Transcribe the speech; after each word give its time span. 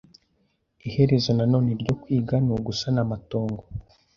Iherezo 0.87 1.29
noneho 1.37 1.73
ryo 1.81 1.93
Kwiga 2.01 2.35
ni 2.45 2.51
ugusana 2.55 2.99
amatongo 3.05 3.63